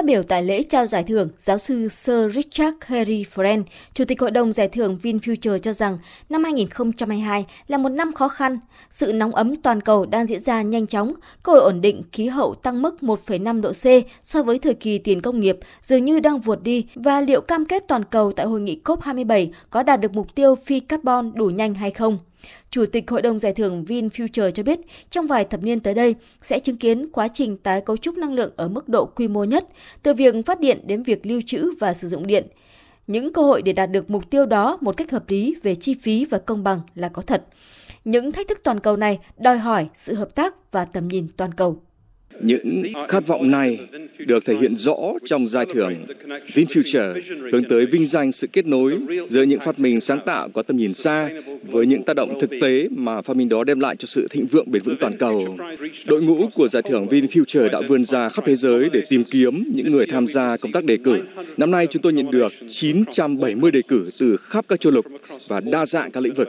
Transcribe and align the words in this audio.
Phát 0.00 0.06
biểu 0.06 0.22
tại 0.22 0.42
lễ 0.42 0.62
trao 0.62 0.86
giải 0.86 1.04
thưởng, 1.04 1.28
giáo 1.38 1.58
sư 1.58 1.88
Sir 1.88 2.34
Richard 2.34 2.76
Harry 2.80 3.24
Friend, 3.24 3.62
Chủ 3.94 4.04
tịch 4.04 4.20
Hội 4.20 4.30
đồng 4.30 4.52
Giải 4.52 4.68
thưởng 4.68 4.98
VinFuture 5.02 5.58
cho 5.58 5.72
rằng 5.72 5.98
năm 6.28 6.44
2022 6.44 7.46
là 7.68 7.78
một 7.78 7.88
năm 7.88 8.12
khó 8.12 8.28
khăn. 8.28 8.58
Sự 8.90 9.12
nóng 9.12 9.34
ấm 9.34 9.56
toàn 9.56 9.80
cầu 9.80 10.06
đang 10.06 10.26
diễn 10.26 10.42
ra 10.42 10.62
nhanh 10.62 10.86
chóng, 10.86 11.14
cơ 11.42 11.52
hội 11.52 11.60
ổn 11.60 11.80
định 11.80 12.02
khí 12.12 12.26
hậu 12.26 12.54
tăng 12.54 12.82
mức 12.82 12.96
1,5 13.00 13.60
độ 13.60 13.72
C 13.72 14.06
so 14.24 14.42
với 14.42 14.58
thời 14.58 14.74
kỳ 14.74 14.98
tiền 14.98 15.20
công 15.20 15.40
nghiệp 15.40 15.58
dường 15.82 16.04
như 16.04 16.20
đang 16.20 16.40
vụt 16.40 16.62
đi 16.62 16.86
và 16.94 17.20
liệu 17.20 17.40
cam 17.40 17.64
kết 17.64 17.82
toàn 17.88 18.04
cầu 18.04 18.32
tại 18.32 18.46
hội 18.46 18.60
nghị 18.60 18.80
COP27 18.84 19.48
có 19.70 19.82
đạt 19.82 20.00
được 20.00 20.12
mục 20.12 20.34
tiêu 20.34 20.54
phi 20.54 20.80
carbon 20.80 21.32
đủ 21.34 21.46
nhanh 21.46 21.74
hay 21.74 21.90
không? 21.90 22.18
Chủ 22.70 22.86
tịch 22.86 23.10
Hội 23.10 23.22
đồng 23.22 23.38
Giải 23.38 23.52
thưởng 23.52 23.84
VinFuture 23.84 24.50
cho 24.50 24.62
biết, 24.62 24.80
trong 25.10 25.26
vài 25.26 25.44
thập 25.44 25.62
niên 25.62 25.80
tới 25.80 25.94
đây 25.94 26.14
sẽ 26.42 26.58
chứng 26.58 26.76
kiến 26.76 27.08
quá 27.12 27.28
trình 27.28 27.56
tái 27.56 27.80
cấu 27.80 27.96
trúc 27.96 28.16
năng 28.16 28.34
lượng 28.34 28.52
ở 28.56 28.68
mức 28.68 28.88
độ 28.88 29.06
quy 29.06 29.28
mô 29.28 29.44
nhất, 29.44 29.68
từ 30.02 30.14
việc 30.14 30.34
phát 30.46 30.60
điện 30.60 30.80
đến 30.86 31.02
việc 31.02 31.26
lưu 31.26 31.40
trữ 31.46 31.70
và 31.78 31.94
sử 31.94 32.08
dụng 32.08 32.26
điện. 32.26 32.46
Những 33.06 33.32
cơ 33.32 33.42
hội 33.42 33.62
để 33.62 33.72
đạt 33.72 33.90
được 33.90 34.10
mục 34.10 34.30
tiêu 34.30 34.46
đó 34.46 34.78
một 34.80 34.96
cách 34.96 35.10
hợp 35.10 35.30
lý 35.30 35.56
về 35.62 35.74
chi 35.74 35.94
phí 35.94 36.24
và 36.24 36.38
công 36.38 36.64
bằng 36.64 36.80
là 36.94 37.08
có 37.08 37.22
thật. 37.22 37.44
Những 38.04 38.32
thách 38.32 38.48
thức 38.48 38.60
toàn 38.64 38.80
cầu 38.80 38.96
này 38.96 39.18
đòi 39.38 39.58
hỏi 39.58 39.88
sự 39.94 40.14
hợp 40.14 40.34
tác 40.34 40.72
và 40.72 40.84
tầm 40.84 41.08
nhìn 41.08 41.28
toàn 41.36 41.54
cầu. 41.54 41.82
Những 42.42 42.82
khát 43.08 43.26
vọng 43.26 43.50
này 43.50 43.78
được 44.18 44.44
thể 44.44 44.54
hiện 44.54 44.74
rõ 44.74 44.96
trong 45.24 45.46
giải 45.46 45.66
thưởng 45.72 45.94
VinFuture 46.54 47.20
hướng 47.52 47.64
tới 47.64 47.86
vinh 47.86 48.06
danh 48.06 48.32
sự 48.32 48.46
kết 48.46 48.66
nối 48.66 48.94
giữa 49.28 49.42
những 49.42 49.60
phát 49.60 49.78
minh 49.78 50.00
sáng 50.00 50.20
tạo 50.26 50.48
có 50.48 50.62
tầm 50.62 50.76
nhìn 50.76 50.94
xa 50.94 51.30
với 51.62 51.86
những 51.86 52.02
tác 52.02 52.16
động 52.16 52.40
thực 52.40 52.50
tế 52.60 52.88
mà 52.90 53.22
phát 53.22 53.36
minh 53.36 53.48
đó 53.48 53.64
đem 53.64 53.80
lại 53.80 53.96
cho 53.96 54.06
sự 54.06 54.26
thịnh 54.30 54.46
vượng 54.46 54.70
bền 54.70 54.82
vững 54.82 54.96
toàn 55.00 55.16
cầu. 55.18 55.56
Đội 56.06 56.22
ngũ 56.22 56.48
của 56.54 56.68
giải 56.68 56.82
thưởng 56.82 57.06
VinFuture 57.06 57.70
đã 57.70 57.80
vươn 57.88 58.04
ra 58.04 58.28
khắp 58.28 58.44
thế 58.46 58.56
giới 58.56 58.90
để 58.92 59.02
tìm 59.08 59.24
kiếm 59.24 59.72
những 59.74 59.88
người 59.88 60.06
tham 60.06 60.26
gia 60.26 60.56
công 60.56 60.72
tác 60.72 60.84
đề 60.84 60.96
cử. 60.96 61.22
Năm 61.56 61.70
nay 61.70 61.86
chúng 61.86 62.02
tôi 62.02 62.12
nhận 62.12 62.30
được 62.30 62.52
970 62.68 63.70
đề 63.70 63.82
cử 63.88 64.06
từ 64.20 64.36
khắp 64.36 64.64
các 64.68 64.80
châu 64.80 64.92
lục 64.92 65.06
và 65.48 65.60
đa 65.60 65.86
dạng 65.86 66.10
các 66.10 66.22
lĩnh 66.22 66.34
vực. 66.34 66.48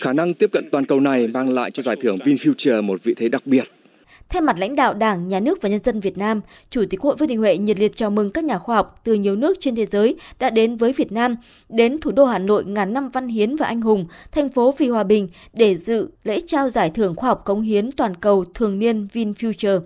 Khả 0.00 0.12
năng 0.12 0.34
tiếp 0.34 0.50
cận 0.52 0.70
toàn 0.70 0.86
cầu 0.86 1.00
này 1.00 1.28
mang 1.28 1.48
lại 1.48 1.70
cho 1.70 1.82
giải 1.82 1.96
thưởng 1.96 2.16
VinFuture 2.16 2.82
một 2.82 3.04
vị 3.04 3.14
thế 3.14 3.28
đặc 3.28 3.46
biệt 3.46 3.64
Thay 4.28 4.42
mặt 4.42 4.58
lãnh 4.58 4.76
đạo 4.76 4.94
Đảng, 4.94 5.28
Nhà 5.28 5.40
nước 5.40 5.58
và 5.62 5.68
nhân 5.68 5.80
dân 5.84 6.00
Việt 6.00 6.18
Nam, 6.18 6.40
Chủ 6.70 6.84
tịch 6.90 7.00
Hội 7.00 7.16
Vương 7.16 7.28
Đình 7.28 7.38
Huệ 7.38 7.58
nhiệt 7.58 7.78
liệt 7.78 7.96
chào 7.96 8.10
mừng 8.10 8.30
các 8.30 8.44
nhà 8.44 8.58
khoa 8.58 8.76
học 8.76 9.00
từ 9.04 9.14
nhiều 9.14 9.36
nước 9.36 9.56
trên 9.60 9.76
thế 9.76 9.86
giới 9.86 10.16
đã 10.38 10.50
đến 10.50 10.76
với 10.76 10.92
Việt 10.92 11.12
Nam, 11.12 11.36
đến 11.68 11.98
thủ 12.00 12.10
đô 12.12 12.24
Hà 12.24 12.38
Nội 12.38 12.64
ngàn 12.64 12.92
năm 12.92 13.08
văn 13.08 13.28
hiến 13.28 13.56
và 13.56 13.66
anh 13.66 13.80
hùng, 13.82 14.06
thành 14.32 14.48
phố 14.48 14.74
vì 14.78 14.88
hòa 14.88 15.02
bình 15.02 15.28
để 15.52 15.76
dự 15.76 16.08
lễ 16.24 16.40
trao 16.46 16.70
giải 16.70 16.90
thưởng 16.90 17.14
khoa 17.14 17.28
học 17.28 17.42
cống 17.44 17.62
hiến 17.62 17.92
toàn 17.92 18.14
cầu 18.14 18.44
thường 18.54 18.78
niên 18.78 19.08
VinFuture. 19.12 19.80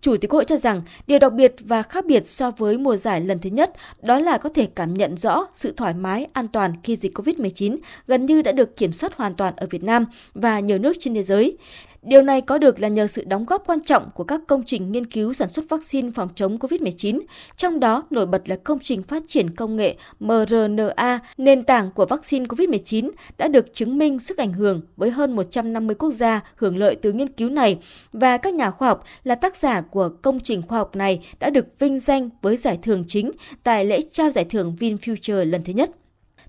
Chủ 0.00 0.16
tịch 0.16 0.30
Hội 0.30 0.44
cho 0.44 0.56
rằng 0.56 0.82
điều 1.06 1.18
đặc 1.18 1.32
biệt 1.32 1.54
và 1.60 1.82
khác 1.82 2.06
biệt 2.06 2.26
so 2.26 2.50
với 2.50 2.78
mùa 2.78 2.96
giải 2.96 3.20
lần 3.20 3.38
thứ 3.38 3.50
nhất 3.50 3.72
đó 4.02 4.18
là 4.18 4.38
có 4.38 4.48
thể 4.48 4.66
cảm 4.66 4.94
nhận 4.94 5.16
rõ 5.16 5.46
sự 5.54 5.74
thoải 5.76 5.94
mái, 5.94 6.26
an 6.32 6.48
toàn 6.48 6.72
khi 6.82 6.96
dịch 6.96 7.18
COVID-19 7.18 7.76
gần 8.06 8.26
như 8.26 8.42
đã 8.42 8.52
được 8.52 8.76
kiểm 8.76 8.92
soát 8.92 9.16
hoàn 9.16 9.34
toàn 9.34 9.54
ở 9.56 9.66
Việt 9.70 9.82
Nam 9.82 10.04
và 10.34 10.60
nhiều 10.60 10.78
nước 10.78 10.92
trên 11.00 11.14
thế 11.14 11.22
giới. 11.22 11.56
Điều 12.02 12.22
này 12.22 12.40
có 12.40 12.58
được 12.58 12.80
là 12.80 12.88
nhờ 12.88 13.06
sự 13.06 13.24
đóng 13.24 13.44
góp 13.46 13.66
quan 13.66 13.80
trọng 13.80 14.10
của 14.14 14.24
các 14.24 14.40
công 14.46 14.62
trình 14.66 14.92
nghiên 14.92 15.06
cứu 15.06 15.32
sản 15.32 15.48
xuất 15.48 15.64
vaccine 15.68 16.10
phòng 16.14 16.28
chống 16.34 16.58
COVID-19, 16.58 17.20
trong 17.56 17.80
đó 17.80 18.06
nổi 18.10 18.26
bật 18.26 18.48
là 18.48 18.56
công 18.56 18.78
trình 18.82 19.02
phát 19.02 19.22
triển 19.26 19.50
công 19.50 19.76
nghệ 19.76 19.96
mRNA, 20.20 21.20
nền 21.38 21.62
tảng 21.62 21.90
của 21.90 22.06
vaccine 22.06 22.46
COVID-19 22.46 23.10
đã 23.38 23.48
được 23.48 23.74
chứng 23.74 23.98
minh 23.98 24.20
sức 24.20 24.38
ảnh 24.38 24.52
hưởng 24.52 24.80
với 24.96 25.10
hơn 25.10 25.36
150 25.36 25.96
quốc 25.98 26.10
gia 26.10 26.40
hưởng 26.56 26.76
lợi 26.76 26.96
từ 27.02 27.12
nghiên 27.12 27.28
cứu 27.28 27.50
này 27.50 27.78
và 28.12 28.36
các 28.36 28.54
nhà 28.54 28.70
khoa 28.70 28.88
học 28.88 29.04
là 29.24 29.34
tác 29.34 29.56
giả 29.56 29.80
của 29.80 30.08
công 30.22 30.40
trình 30.40 30.62
khoa 30.62 30.78
học 30.78 30.96
này 30.96 31.26
đã 31.40 31.50
được 31.50 31.78
vinh 31.78 32.00
danh 32.00 32.30
với 32.42 32.56
giải 32.56 32.78
thưởng 32.82 33.04
chính 33.08 33.30
tại 33.62 33.84
lễ 33.84 34.00
trao 34.12 34.30
giải 34.30 34.44
thưởng 34.44 34.76
VinFuture 34.80 35.44
lần 35.44 35.64
thứ 35.64 35.72
nhất. 35.72 35.90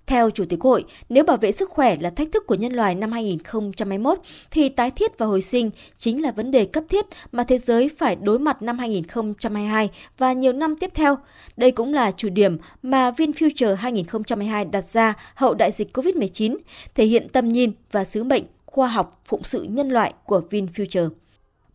Theo 0.10 0.30
Chủ 0.30 0.46
tịch 0.46 0.62
Hội, 0.62 0.84
nếu 1.10 1.24
bảo 1.24 1.38
vệ 1.38 1.52
sức 1.52 1.70
khỏe 1.70 1.96
là 2.00 2.10
thách 2.10 2.32
thức 2.32 2.48
của 2.48 2.56
nhân 2.56 2.74
loại 2.74 2.96
năm 2.96 3.12
2021, 3.12 4.20
thì 4.52 4.70
tái 4.70 4.92
thiết 4.92 5.18
và 5.18 5.26
hồi 5.26 5.42
sinh 5.42 5.72
chính 5.98 6.22
là 6.22 6.32
vấn 6.32 6.52
đề 6.52 6.66
cấp 6.66 6.84
thiết 6.90 7.06
mà 7.32 7.44
thế 7.44 7.58
giới 7.58 7.90
phải 7.98 8.16
đối 8.16 8.40
mặt 8.40 8.62
năm 8.62 8.80
2022 8.80 9.90
và 10.18 10.34
nhiều 10.34 10.54
năm 10.54 10.76
tiếp 10.76 10.90
theo. 10.94 11.18
Đây 11.58 11.72
cũng 11.72 11.94
là 11.94 12.12
chủ 12.12 12.30
điểm 12.30 12.58
mà 12.84 13.12
VinFuture 13.12 13.76
2022 13.76 14.66
đặt 14.66 14.88
ra 14.88 15.14
hậu 15.36 15.54
đại 15.54 15.72
dịch 15.72 15.98
COVID-19, 15.98 16.58
thể 16.96 17.06
hiện 17.06 17.30
tầm 17.30 17.50
nhìn 17.50 17.72
và 17.92 18.04
sứ 18.04 18.24
mệnh 18.24 18.44
khoa 18.66 18.88
học 18.88 19.22
phụng 19.26 19.44
sự 19.44 19.64
nhân 19.64 19.90
loại 19.90 20.14
của 20.26 20.42
VinFuture. 20.50 21.10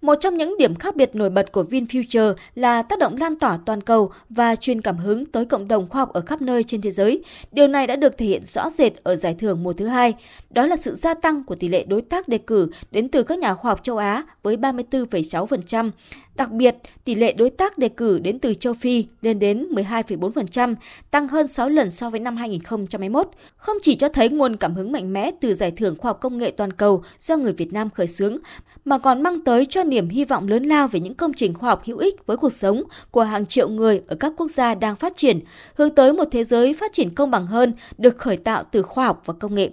Một 0.04 0.15
trong 0.15 0.37
những 0.37 0.56
điểm 0.59 0.75
khác 0.75 0.97
biệt 0.97 1.15
nổi 1.15 1.31
bật 1.31 1.53
của 1.53 1.62
VinFuture 1.62 2.34
là 2.54 2.82
tác 2.82 2.98
động 2.98 3.16
lan 3.20 3.38
tỏa 3.38 3.59
toàn 3.66 3.81
cầu 3.81 4.12
và 4.28 4.56
truyền 4.56 4.81
cảm 4.81 4.97
hứng 4.97 5.25
tới 5.25 5.44
cộng 5.44 5.69
đồng 5.69 5.88
khoa 5.88 6.00
học 6.00 6.12
ở 6.12 6.20
khắp 6.20 6.42
nơi 6.42 6.62
trên 6.62 6.81
thế 6.81 6.91
giới. 6.91 7.25
Điều 7.53 7.69
này 7.69 7.87
đã 7.87 7.97
được 7.97 8.19
thể 8.19 8.26
hiện 8.26 8.44
rõ 8.44 8.70
rệt 8.70 8.93
ở 9.03 9.16
giải 9.16 9.34
thưởng 9.38 9.62
mùa 9.62 9.72
thứ 9.72 9.87
hai. 9.87 10.14
Đó 10.50 10.66
là 10.66 10.76
sự 10.76 10.94
gia 10.94 11.14
tăng 11.14 11.44
của 11.44 11.54
tỷ 11.54 11.69
lệ 11.69 11.84
đối 11.84 12.03
tác 12.03 12.28
đề 12.28 12.38
cử 12.38 12.69
đến 12.91 13.09
từ 13.09 13.22
các 13.22 13.38
nhà 13.38 13.54
khoa 13.54 13.70
học 13.70 13.82
châu 13.82 13.97
Á 13.97 14.22
với 14.43 14.56
34,6%. 14.56 15.91
Đặc 16.37 16.50
biệt, 16.50 16.76
tỷ 17.04 17.14
lệ 17.14 17.32
đối 17.32 17.50
tác 17.50 17.78
đề 17.78 17.88
cử 17.88 18.19
đến 18.19 18.38
từ 18.38 18.54
châu 18.54 18.75
Phi 18.75 19.06
lên 19.22 19.38
đến 19.38 19.69
12,4%, 19.70 20.75
tăng 21.10 21.28
hơn 21.28 21.48
6 21.48 21.69
lần 21.69 21.91
so 21.91 22.10
với 22.10 22.20
năm 22.20 22.37
2021. 22.37 23.28
Không 23.56 23.76
chỉ 23.82 23.94
cho 23.94 24.09
thấy 24.09 24.28
nguồn 24.28 24.56
cảm 24.56 24.75
hứng 24.75 24.93
mạnh 24.93 25.12
mẽ 25.12 25.31
từ 25.41 25.54
giải 25.54 25.70
thưởng 25.70 25.97
khoa 25.98 26.09
học 26.09 26.19
công 26.20 26.38
nghệ 26.38 26.50
toàn 26.50 26.72
cầu 26.72 27.03
do 27.20 27.37
người 27.37 27.53
Việt 27.53 27.72
Nam 27.72 27.91
khởi 27.91 28.06
xướng, 28.06 28.37
mà 28.84 28.98
còn 28.98 29.22
mang 29.22 29.41
tới 29.41 29.66
cho 29.66 29.84
niềm 29.94 30.09
hy 30.09 30.25
vọng 30.25 30.49
lớn 30.49 30.62
lao 30.62 30.88
về 30.88 31.00
những 31.00 31.15
công 31.15 31.32
trình 31.32 31.55
khoa 31.55 31.71
học 31.71 31.82
hữu 31.84 31.99
ích 31.99 32.27
với 32.27 32.37
cuộc 32.37 32.53
sống 32.53 32.82
của 33.10 33.22
hàng 33.22 33.47
triệu 33.47 33.69
người 33.69 34.00
ở 34.09 34.16
các 34.16 34.32
quốc 34.37 34.50
gia 34.50 34.75
đang 34.75 34.97
phát 34.97 35.16
triển, 35.16 35.41
hướng 35.75 35.94
tới 35.94 36.12
một 36.12 36.25
thế 36.31 36.44
giới 36.44 36.75
phát 36.75 36.93
triển 36.93 37.15
công 37.15 37.31
bằng 37.31 37.47
hơn, 37.47 37.72
được 37.99 38.19
khởi 38.19 38.37
tạo 38.37 38.65
từ 38.72 38.82
khoa 38.82 39.06
học 39.06 39.22
và 39.25 39.34
công 39.41 39.55
nghệ. 39.55 39.71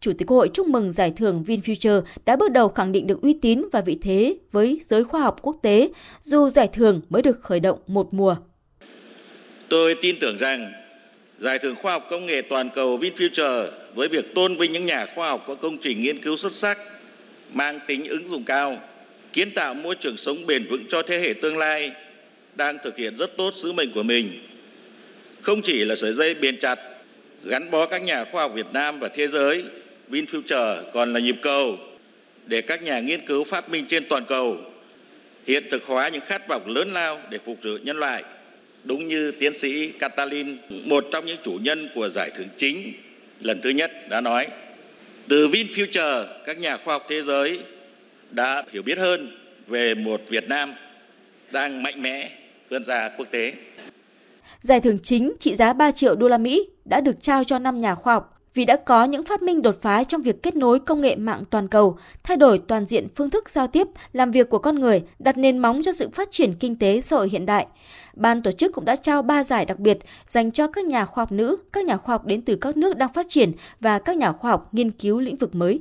Chủ 0.00 0.12
tịch 0.18 0.28
Hội 0.28 0.50
chúc 0.54 0.66
mừng 0.66 0.92
giải 0.92 1.12
thưởng 1.16 1.44
VinFuture 1.46 2.02
đã 2.24 2.36
bước 2.36 2.52
đầu 2.52 2.68
khẳng 2.68 2.92
định 2.92 3.06
được 3.06 3.22
uy 3.22 3.32
tín 3.32 3.62
và 3.72 3.80
vị 3.80 3.98
thế 4.02 4.36
với 4.52 4.80
giới 4.84 5.04
khoa 5.04 5.20
học 5.20 5.36
quốc 5.42 5.56
tế, 5.62 5.90
dù 6.22 6.50
giải 6.50 6.68
thưởng 6.72 7.00
mới 7.08 7.22
được 7.22 7.40
khởi 7.40 7.60
động 7.60 7.78
một 7.86 8.14
mùa. 8.14 8.36
Tôi 9.68 9.94
tin 10.02 10.16
tưởng 10.20 10.38
rằng 10.38 10.72
Giải 11.40 11.58
thưởng 11.58 11.74
khoa 11.82 11.92
học 11.92 12.06
công 12.10 12.26
nghệ 12.26 12.42
toàn 12.42 12.70
cầu 12.74 12.98
VinFuture 12.98 13.70
với 13.94 14.08
việc 14.08 14.34
tôn 14.34 14.56
vinh 14.56 14.72
những 14.72 14.86
nhà 14.86 15.06
khoa 15.14 15.28
học 15.28 15.44
có 15.46 15.54
công 15.54 15.78
trình 15.78 16.00
nghiên 16.00 16.24
cứu 16.24 16.36
xuất 16.36 16.52
sắc, 16.52 16.78
mang 17.52 17.78
tính 17.86 18.08
ứng 18.08 18.28
dụng 18.28 18.44
cao, 18.44 18.76
kiến 19.32 19.50
tạo 19.50 19.74
môi 19.74 19.94
trường 19.94 20.16
sống 20.16 20.46
bền 20.46 20.66
vững 20.70 20.84
cho 20.88 21.02
thế 21.02 21.18
hệ 21.18 21.34
tương 21.42 21.58
lai 21.58 21.92
đang 22.54 22.78
thực 22.84 22.96
hiện 22.96 23.16
rất 23.16 23.36
tốt 23.36 23.54
sứ 23.54 23.72
mệnh 23.72 23.92
của 23.92 24.02
mình. 24.02 24.32
Không 25.42 25.62
chỉ 25.62 25.84
là 25.84 25.96
sợi 25.96 26.12
dây 26.12 26.34
bền 26.34 26.56
chặt 26.60 26.78
gắn 27.44 27.70
bó 27.70 27.86
các 27.86 28.02
nhà 28.02 28.24
khoa 28.24 28.42
học 28.42 28.52
Việt 28.54 28.66
Nam 28.72 28.98
và 28.98 29.08
thế 29.08 29.28
giới, 29.28 29.64
VinFuture 30.10 30.82
còn 30.92 31.12
là 31.12 31.20
nhịp 31.20 31.36
cầu 31.42 31.78
để 32.46 32.60
các 32.60 32.82
nhà 32.82 33.00
nghiên 33.00 33.26
cứu 33.26 33.44
phát 33.44 33.70
minh 33.70 33.84
trên 33.88 34.04
toàn 34.08 34.24
cầu 34.28 34.58
hiện 35.46 35.64
thực 35.70 35.84
hóa 35.84 36.08
những 36.08 36.22
khát 36.26 36.48
vọng 36.48 36.74
lớn 36.76 36.90
lao 36.92 37.20
để 37.30 37.38
phục 37.44 37.62
vụ 37.62 37.78
nhân 37.82 37.96
loại. 37.96 38.24
Đúng 38.84 39.08
như 39.08 39.30
tiến 39.30 39.52
sĩ 39.52 39.88
Catalin, 39.88 40.56
một 40.68 41.06
trong 41.12 41.26
những 41.26 41.38
chủ 41.42 41.58
nhân 41.62 41.88
của 41.94 42.08
giải 42.08 42.30
thưởng 42.34 42.48
chính 42.56 42.92
lần 43.40 43.60
thứ 43.60 43.70
nhất 43.70 43.92
đã 44.08 44.20
nói, 44.20 44.46
từ 45.28 45.48
VinFuture, 45.48 46.26
các 46.46 46.58
nhà 46.58 46.76
khoa 46.76 46.94
học 46.94 47.06
thế 47.08 47.22
giới 47.22 47.58
đã 48.30 48.62
hiểu 48.72 48.82
biết 48.82 48.98
hơn 48.98 49.30
về 49.66 49.94
một 49.94 50.20
Việt 50.28 50.48
Nam 50.48 50.74
đang 51.52 51.82
mạnh 51.82 52.02
mẽ 52.02 52.30
vươn 52.70 52.84
ra 52.84 53.10
quốc 53.18 53.28
tế. 53.30 53.52
Giải 54.60 54.80
thưởng 54.80 54.98
chính 55.02 55.32
trị 55.40 55.54
giá 55.54 55.72
3 55.72 55.90
triệu 55.90 56.14
đô 56.14 56.28
la 56.28 56.38
Mỹ 56.38 56.68
đã 56.84 57.00
được 57.00 57.22
trao 57.22 57.44
cho 57.44 57.58
5 57.58 57.80
nhà 57.80 57.94
khoa 57.94 58.14
học 58.14 58.40
vì 58.54 58.64
đã 58.64 58.76
có 58.76 59.04
những 59.04 59.24
phát 59.24 59.42
minh 59.42 59.62
đột 59.62 59.82
phá 59.82 60.04
trong 60.04 60.22
việc 60.22 60.42
kết 60.42 60.56
nối 60.56 60.80
công 60.80 61.00
nghệ 61.00 61.16
mạng 61.16 61.44
toàn 61.50 61.68
cầu, 61.68 61.98
thay 62.22 62.36
đổi 62.36 62.58
toàn 62.68 62.86
diện 62.86 63.08
phương 63.14 63.30
thức 63.30 63.50
giao 63.50 63.66
tiếp, 63.66 63.86
làm 64.12 64.30
việc 64.30 64.50
của 64.50 64.58
con 64.58 64.74
người, 64.74 65.02
đặt 65.18 65.38
nền 65.38 65.58
móng 65.58 65.82
cho 65.84 65.92
sự 65.92 66.08
phát 66.08 66.28
triển 66.30 66.54
kinh 66.54 66.78
tế 66.78 67.00
xã 67.00 67.16
hội 67.16 67.28
hiện 67.28 67.46
đại. 67.46 67.66
Ban 68.14 68.42
tổ 68.42 68.52
chức 68.52 68.72
cũng 68.72 68.84
đã 68.84 68.96
trao 68.96 69.22
3 69.22 69.44
giải 69.44 69.64
đặc 69.64 69.78
biệt 69.78 69.98
dành 70.28 70.50
cho 70.50 70.66
các 70.66 70.84
nhà 70.84 71.04
khoa 71.04 71.22
học 71.22 71.32
nữ, 71.32 71.56
các 71.72 71.84
nhà 71.84 71.96
khoa 71.96 72.14
học 72.14 72.26
đến 72.26 72.42
từ 72.42 72.56
các 72.56 72.76
nước 72.76 72.96
đang 72.96 73.12
phát 73.12 73.26
triển 73.28 73.52
và 73.80 73.98
các 73.98 74.16
nhà 74.16 74.32
khoa 74.32 74.50
học 74.50 74.68
nghiên 74.72 74.90
cứu 74.90 75.20
lĩnh 75.20 75.36
vực 75.36 75.54
mới. 75.54 75.80